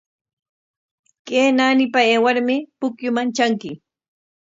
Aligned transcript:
Kay 1.27 1.47
naanipa 1.55 1.99
aywarmi 2.03 2.55
pukyuman 2.79 3.29
tranki. 3.35 3.71